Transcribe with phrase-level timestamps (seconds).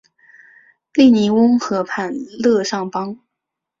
[0.93, 2.11] 利尼翁河畔
[2.41, 3.19] 勒尚邦。